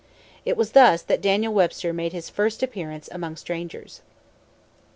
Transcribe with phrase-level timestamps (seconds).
[0.45, 4.01] It was thus that Daniel Webster made his first appearance among strangers.